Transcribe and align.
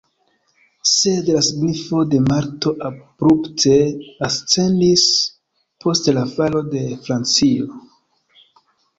Sed 0.91 1.27
la 1.33 1.41
signifo 1.47 1.97
de 2.13 2.21
Malto 2.29 2.71
abrupte 2.87 3.75
ascendis 4.27 5.03
post 5.85 6.09
la 6.19 6.23
falo 6.31 6.63
de 6.71 6.81
Francio. 7.05 7.69